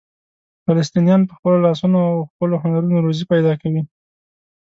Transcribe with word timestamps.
فلسطینیان 0.65 1.21
په 1.25 1.33
خپلو 1.37 1.57
لاسونو 1.65 1.97
او 2.09 2.13
خپلو 2.31 2.55
هنرونو 2.63 3.03
روزي 3.05 3.25
پیدا 3.31 3.53
کوي. 3.61 3.81